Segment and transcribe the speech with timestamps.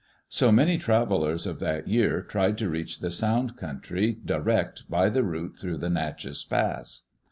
[0.29, 5.21] So many travelers of that year tried to reach the Sound country direct by the
[5.23, 7.03] route through the Nachess Pass.